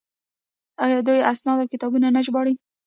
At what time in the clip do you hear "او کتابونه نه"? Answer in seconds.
1.61-2.21